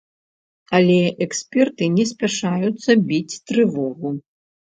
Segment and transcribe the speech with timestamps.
[0.77, 0.95] Але
[1.25, 4.15] эксперты не спяшаюцца біць трывогу.